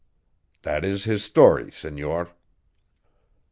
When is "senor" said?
1.71-2.31